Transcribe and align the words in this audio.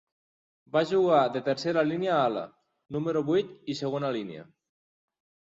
Va 0.77 0.81
jugar 0.91 1.19
de 1.35 1.41
tercera 1.47 1.83
línia 1.89 2.15
ala, 2.31 2.47
número 2.97 3.23
vuit 3.29 3.53
i 3.75 3.79
segona 3.83 4.13
línia. 4.19 4.49